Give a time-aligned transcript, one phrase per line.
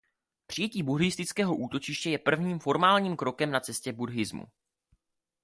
[0.47, 4.45] Přijetí buddhistického útočiště je prvním formálním krokem na cestě buddhismu.